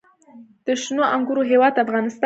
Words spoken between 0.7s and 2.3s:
شنو انګورو هیواد افغانستان.